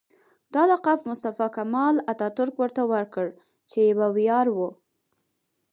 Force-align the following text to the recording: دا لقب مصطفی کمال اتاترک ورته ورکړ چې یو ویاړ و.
دا 0.53 0.63
لقب 0.69 0.99
مصطفی 1.09 1.47
کمال 1.55 1.95
اتاترک 2.11 2.53
ورته 2.61 2.83
ورکړ 2.91 3.27
چې 3.69 3.79
یو 3.91 4.01
ویاړ 4.15 4.45
و. 4.51 4.59